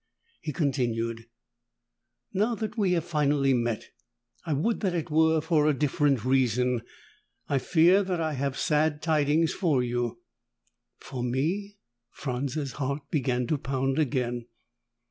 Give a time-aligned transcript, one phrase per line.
[0.41, 1.27] He continued,
[2.33, 3.91] "Now that we have finally met,
[4.43, 6.81] I would that it were for a different reason.
[7.47, 10.17] I fear that I have sad tidings for you."
[10.97, 11.77] "For me?"
[12.09, 14.47] Franz's heart began to pound again.